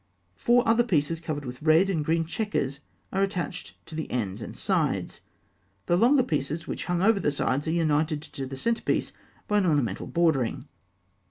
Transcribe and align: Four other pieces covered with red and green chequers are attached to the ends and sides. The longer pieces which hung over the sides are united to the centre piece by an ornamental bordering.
Four 0.35 0.67
other 0.67 0.83
pieces 0.83 1.19
covered 1.21 1.45
with 1.45 1.61
red 1.61 1.87
and 1.87 2.03
green 2.03 2.25
chequers 2.25 2.79
are 3.13 3.21
attached 3.21 3.75
to 3.85 3.93
the 3.93 4.09
ends 4.09 4.41
and 4.41 4.57
sides. 4.57 5.21
The 5.85 5.95
longer 5.95 6.23
pieces 6.23 6.65
which 6.65 6.85
hung 6.85 7.03
over 7.03 7.19
the 7.19 7.29
sides 7.29 7.67
are 7.67 7.71
united 7.71 8.23
to 8.23 8.47
the 8.47 8.57
centre 8.57 8.81
piece 8.81 9.13
by 9.47 9.59
an 9.59 9.67
ornamental 9.67 10.07
bordering. 10.07 10.67